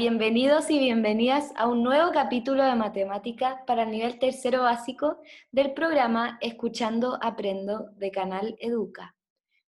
[0.00, 5.20] Bienvenidos y bienvenidas a un nuevo capítulo de matemáticas para el nivel tercero básico
[5.52, 9.14] del programa Escuchando Aprendo de Canal Educa.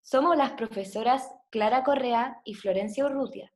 [0.02, 3.52] Somos las profesoras Clara Correa y Florencia Urrutia.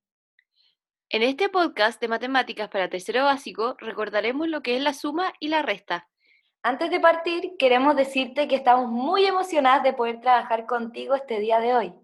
[1.10, 5.51] En este podcast de matemáticas para tercero básico recordaremos lo que es la suma y
[5.51, 6.09] la resta.
[6.65, 11.60] Antes de partir, queremos decirte que estamos muy emocionadas de poder trabajar contigo este día
[11.60, 11.95] de hoy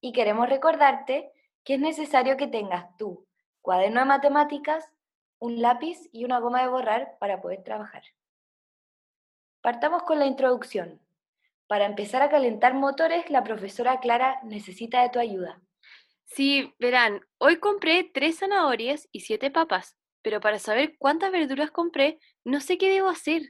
[0.00, 1.32] y queremos recordarte
[1.64, 3.26] que es necesario que tengas tú
[3.62, 4.90] cuaderno de matemáticas,
[5.38, 8.02] un lápiz y una goma de borrar para poder trabajar.
[9.62, 11.00] Partamos con la introducción.
[11.66, 15.60] Para empezar a calentar motores, la profesora Clara necesita de tu ayuda.
[16.24, 22.18] Sí, verán, hoy compré tres zanahorias y siete papas, pero para saber cuántas verduras compré,
[22.44, 23.42] no sé qué debo hacer.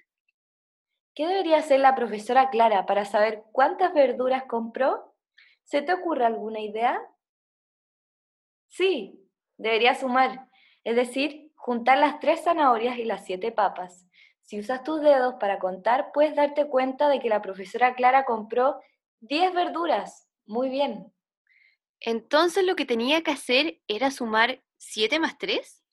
[1.15, 5.15] ¿Qué debería hacer la profesora Clara para saber cuántas verduras compró?
[5.65, 7.01] ¿Se te ocurre alguna idea?
[8.69, 9.30] Sí,
[9.61, 10.49] debería sumar,
[10.85, 14.07] es decir, juntar las tres zanahorias y las siete papas.
[14.41, 18.81] Si usas tus dedos para contar, puedes darte cuenta de que la profesora Clara compró
[19.21, 20.27] 10 verduras.
[20.47, 21.13] Muy bien.
[22.01, 25.85] Entonces lo que tenía que hacer era sumar 7 más 3?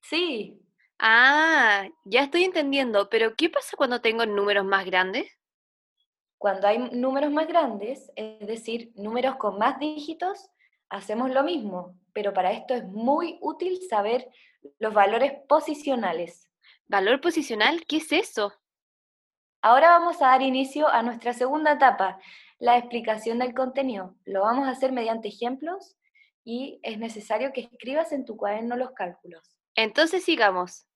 [0.00, 0.58] Sí.
[0.98, 5.30] Ah, ya estoy entendiendo, pero ¿qué pasa cuando tengo números más grandes?
[6.38, 10.50] Cuando hay números más grandes, es decir, números con más dígitos,
[10.92, 14.28] hacemos lo mismo, pero para esto es muy útil saber
[14.78, 16.50] los valores posicionales.
[16.86, 17.84] ¿Valor posicional?
[17.88, 18.52] ¿Qué es eso?
[19.62, 22.18] Ahora vamos a dar inicio a nuestra segunda etapa,
[22.58, 24.16] la explicación del contenido.
[24.24, 25.96] Lo vamos a hacer mediante ejemplos
[26.44, 29.56] y es necesario que escribas en tu cuaderno los cálculos.
[29.74, 30.86] Entonces sigamos.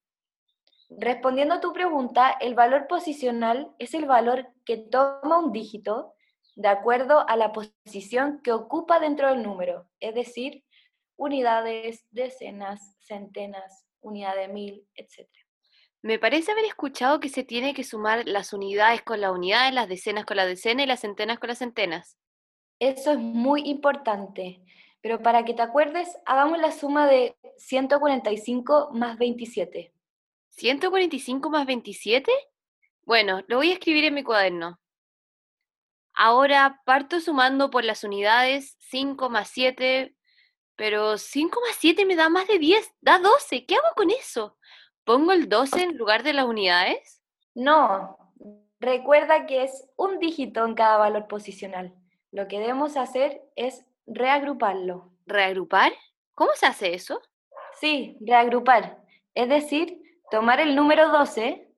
[0.91, 6.16] Respondiendo a tu pregunta, el valor posicional es el valor que toma un dígito
[6.57, 10.65] de acuerdo a la posición que ocupa dentro del número, es decir,
[11.17, 15.29] unidades, decenas, centenas, unidad de mil, etc.
[16.03, 19.89] Me parece haber escuchado que se tiene que sumar las unidades con las unidades, las
[19.89, 22.17] decenas con las decenas y las centenas con las centenas.
[22.79, 24.63] Eso es muy importante,
[25.03, 29.93] pero para que te acuerdes, hagamos la suma de 145 más 27.
[30.57, 32.33] ¿145 más 27?
[33.03, 34.79] Bueno, lo voy a escribir en mi cuaderno.
[36.17, 40.17] Ahora parto sumando por las unidades 5 más 7,
[40.75, 43.67] pero 5 más 7 me da más de 10, da 12.
[43.67, 44.57] ¿Qué hago con eso?
[45.05, 47.23] ¿Pongo el 12 en lugar de las unidades?
[47.55, 48.17] No,
[48.81, 51.95] recuerda que es un dígito en cada valor posicional.
[52.33, 55.11] Lo que debemos hacer es reagruparlo.
[55.27, 55.93] ¿Reagrupar?
[56.35, 57.21] ¿Cómo se hace eso?
[57.79, 59.03] Sí, reagrupar.
[59.35, 60.01] Es decir,
[60.31, 61.71] tomar el número 12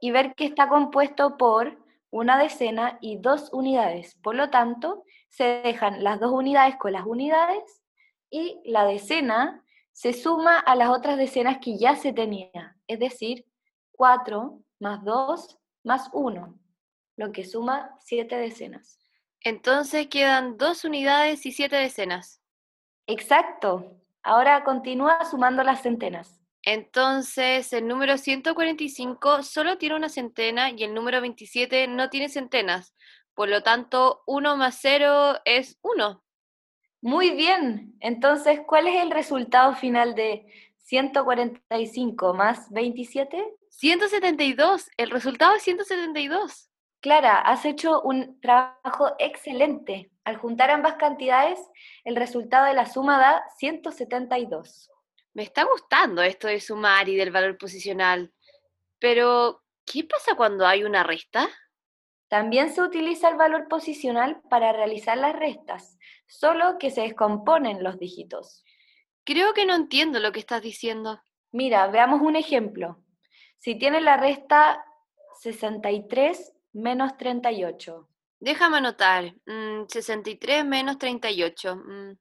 [0.00, 1.83] y ver que está compuesto por
[2.14, 4.14] una decena y dos unidades.
[4.22, 7.82] Por lo tanto, se dejan las dos unidades con las unidades
[8.30, 13.44] y la decena se suma a las otras decenas que ya se tenía, es decir,
[13.96, 16.56] 4 más 2 más 1,
[17.16, 19.00] lo que suma 7 decenas.
[19.40, 22.40] Entonces quedan dos unidades y 7 decenas.
[23.08, 23.98] Exacto.
[24.22, 26.40] Ahora continúa sumando las centenas.
[26.66, 32.94] Entonces, el número 145 solo tiene una centena y el número 27 no tiene centenas.
[33.34, 36.24] Por lo tanto, 1 más 0 es 1.
[37.02, 37.94] Muy bien.
[38.00, 40.46] Entonces, ¿cuál es el resultado final de
[40.78, 43.44] 145 más 27?
[43.68, 44.90] 172.
[44.96, 46.70] El resultado es 172.
[47.00, 50.10] Clara, has hecho un trabajo excelente.
[50.24, 51.58] Al juntar ambas cantidades,
[52.04, 54.90] el resultado de la suma da 172.
[55.34, 58.32] Me está gustando esto de sumar y del valor posicional,
[59.00, 61.48] pero ¿qué pasa cuando hay una resta?
[62.28, 65.98] También se utiliza el valor posicional para realizar las restas,
[66.28, 68.64] solo que se descomponen los dígitos.
[69.24, 71.20] Creo que no entiendo lo que estás diciendo.
[71.50, 73.02] Mira, veamos un ejemplo.
[73.58, 74.84] Si tienes la resta
[75.40, 78.08] 63 menos 38.
[78.38, 79.34] Déjame anotar.
[79.88, 81.76] 63 mm, menos 38.
[81.76, 82.18] Mm.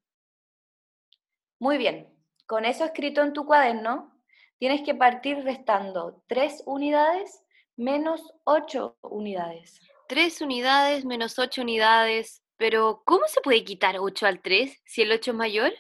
[1.60, 2.13] Muy bien
[2.46, 4.14] con eso escrito en tu cuaderno,
[4.58, 7.44] tienes que partir restando 3 unidades
[7.76, 9.80] menos 8 unidades.
[10.08, 12.44] 3 unidades menos 8 unidades.
[12.58, 15.74] Pero, ¿cómo se puede quitar 8 al 3 si el 8 es mayor?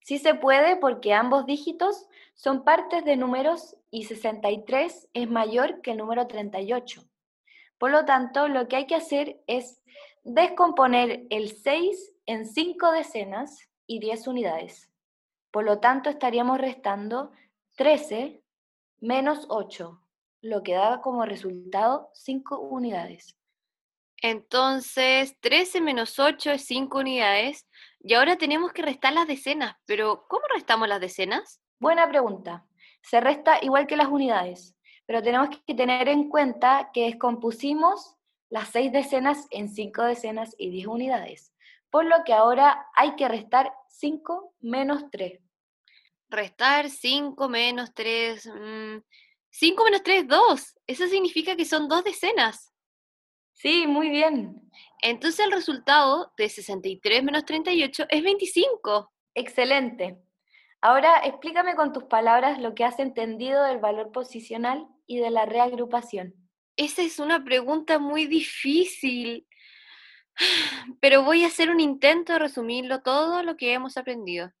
[0.00, 5.90] Sí se puede porque ambos dígitos son partes de números y 63 es mayor que
[5.90, 7.02] el número 38.
[7.78, 9.82] Por lo tanto, lo que hay que hacer es
[10.22, 14.89] descomponer el 6 en 5 decenas y 10 unidades.
[15.50, 17.32] Por lo tanto, estaríamos restando
[17.76, 18.42] 13
[19.00, 20.00] menos 8,
[20.42, 23.36] lo que da como resultado 5 unidades.
[24.22, 27.66] Entonces, 13 menos 8 es 5 unidades.
[28.00, 29.76] Y ahora tenemos que restar las decenas.
[29.86, 31.60] Pero, ¿cómo restamos las decenas?
[31.78, 32.66] Buena pregunta.
[33.02, 34.76] Se resta igual que las unidades,
[35.06, 38.16] pero tenemos que tener en cuenta que descompusimos
[38.50, 41.54] las seis decenas en cinco decenas y diez unidades,
[41.90, 45.40] por lo que ahora hay que restar 5 menos 3.
[46.28, 48.42] Restar 5 menos 3.
[48.42, 50.78] 5 mm, menos 3 es 2.
[50.86, 52.72] Eso significa que son dos decenas.
[53.52, 54.70] Sí, muy bien.
[55.02, 59.12] Entonces el resultado de 63 menos 38 es 25.
[59.34, 60.18] Excelente.
[60.80, 65.44] Ahora explícame con tus palabras lo que has entendido del valor posicional y de la
[65.44, 66.34] reagrupación.
[66.76, 69.46] Esa es una pregunta muy difícil,
[71.00, 74.52] pero voy a hacer un intento de resumirlo todo lo que hemos aprendido.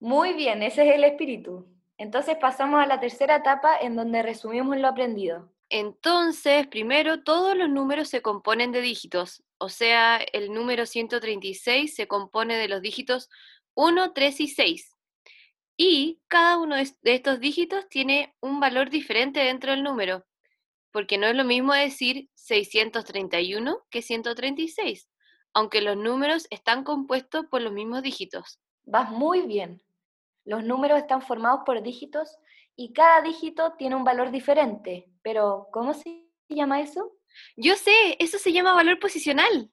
[0.00, 1.66] Muy bien, ese es el espíritu.
[1.98, 5.50] Entonces pasamos a la tercera etapa en donde resumimos lo aprendido.
[5.68, 12.06] Entonces, primero, todos los números se componen de dígitos, o sea, el número 136 se
[12.06, 13.30] compone de los dígitos
[13.74, 14.96] 1, 3 y 6.
[15.76, 20.24] Y cada uno de estos dígitos tiene un valor diferente dentro del número
[20.92, 25.08] porque no es lo mismo decir 631 que 136,
[25.52, 28.60] aunque los números están compuestos por los mismos dígitos.
[28.84, 29.82] Vas muy bien.
[30.44, 32.36] Los números están formados por dígitos
[32.76, 37.12] y cada dígito tiene un valor diferente, pero ¿cómo se llama eso?
[37.56, 39.70] Yo sé, eso se llama valor posicional.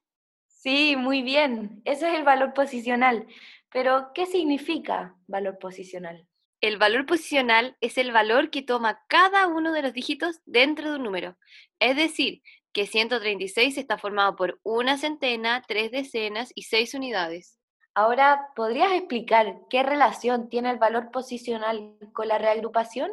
[0.48, 3.28] Sí, muy bien, ese es el valor posicional.
[3.70, 6.28] Pero, ¿qué significa valor posicional?
[6.64, 10.96] El valor posicional es el valor que toma cada uno de los dígitos dentro de
[10.96, 11.36] un número.
[11.78, 17.60] Es decir, que 136 está formado por una centena, tres decenas y seis unidades.
[17.94, 23.12] Ahora, ¿podrías explicar qué relación tiene el valor posicional con la reagrupación?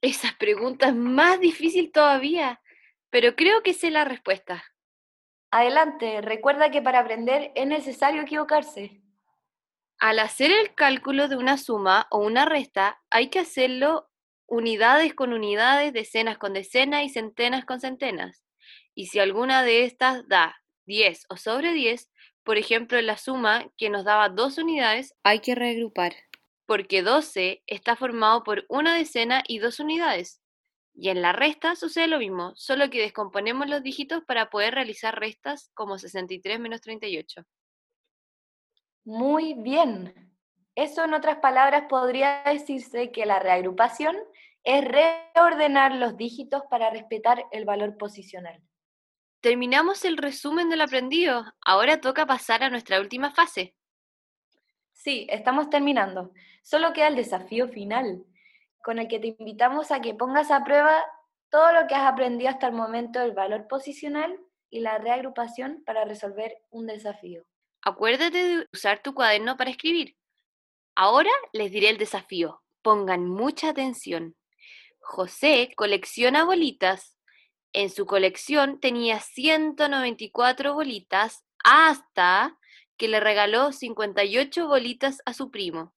[0.00, 2.62] Esa pregunta es más difícil todavía,
[3.10, 4.64] pero creo que sé la respuesta.
[5.50, 9.01] Adelante, recuerda que para aprender es necesario equivocarse.
[10.02, 14.10] Al hacer el cálculo de una suma o una resta, hay que hacerlo
[14.48, 18.42] unidades con unidades, decenas con decenas y centenas con centenas.
[18.96, 20.56] Y si alguna de estas da
[20.86, 22.10] 10 o sobre 10,
[22.42, 26.16] por ejemplo, en la suma que nos daba dos unidades, hay que reagrupar,
[26.66, 30.40] porque 12 está formado por una decena y dos unidades.
[30.96, 35.20] Y en la resta sucede lo mismo, solo que descomponemos los dígitos para poder realizar
[35.20, 37.46] restas como 63 menos 38.
[39.04, 40.14] Muy bien.
[40.74, 44.16] Eso en otras palabras podría decirse que la reagrupación
[44.64, 48.62] es reordenar los dígitos para respetar el valor posicional.
[49.40, 51.44] Terminamos el resumen del aprendido.
[51.64, 53.74] Ahora toca pasar a nuestra última fase.
[54.92, 56.32] Sí, estamos terminando.
[56.62, 58.24] Solo queda el desafío final,
[58.84, 61.04] con el que te invitamos a que pongas a prueba
[61.50, 64.38] todo lo que has aprendido hasta el momento del valor posicional
[64.70, 67.44] y la reagrupación para resolver un desafío.
[67.82, 70.16] Acuérdate de usar tu cuaderno para escribir.
[70.94, 72.62] Ahora les diré el desafío.
[72.82, 74.36] Pongan mucha atención.
[75.00, 77.18] José colecciona bolitas.
[77.72, 82.58] En su colección tenía 194 bolitas hasta
[82.96, 85.92] que le regaló 58 bolitas a su primo.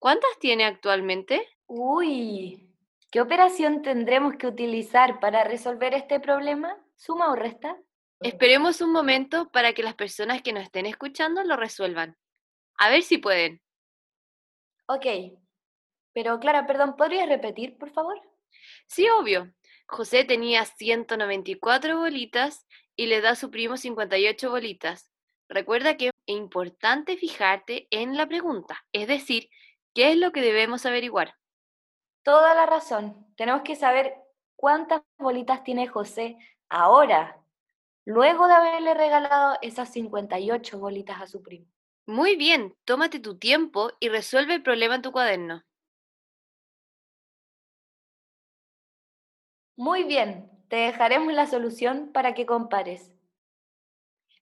[0.00, 1.46] ¿Cuántas tiene actualmente?
[1.66, 2.74] Uy,
[3.12, 6.76] ¿qué operación tendremos que utilizar para resolver este problema?
[6.96, 7.76] ¿Suma o resta?
[8.24, 12.16] Esperemos un momento para que las personas que nos estén escuchando lo resuelvan.
[12.78, 13.60] A ver si pueden.
[14.86, 15.06] Ok.
[16.12, 18.20] Pero Clara, perdón, ¿podrías repetir, por favor?
[18.86, 19.52] Sí, obvio.
[19.86, 25.10] José tenía 194 bolitas y le da a su primo 58 bolitas.
[25.48, 29.50] Recuerda que es importante fijarte en la pregunta, es decir,
[29.94, 31.34] ¿qué es lo que debemos averiguar?
[32.22, 33.26] Toda la razón.
[33.36, 34.14] Tenemos que saber
[34.56, 36.38] cuántas bolitas tiene José
[36.68, 37.41] ahora,
[38.04, 41.66] luego de haberle regalado esas 58 bolitas a su primo.
[42.06, 45.62] Muy bien, tómate tu tiempo y resuelve el problema en tu cuaderno.
[49.76, 53.12] Muy bien, te dejaremos la solución para que compares.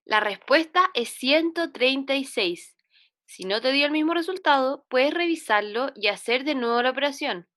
[0.05, 2.75] La respuesta es 136.
[3.25, 7.47] Si no te dio el mismo resultado, puedes revisarlo y hacer de nuevo la operación.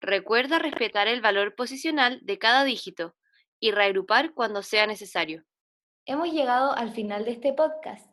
[0.00, 3.16] Recuerda respetar el valor posicional de cada dígito
[3.58, 5.44] y reagrupar cuando sea necesario.
[6.06, 8.06] Hemos llegado al final de este podcast.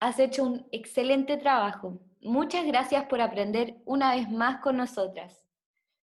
[0.00, 2.00] Has hecho un excelente trabajo.
[2.22, 5.44] Muchas gracias por aprender una vez más con nosotras.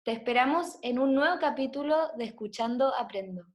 [0.04, 3.46] Te esperamos en un nuevo capítulo de Escuchando Aprendo.